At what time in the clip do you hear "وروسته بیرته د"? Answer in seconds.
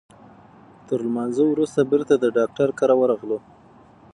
1.47-2.25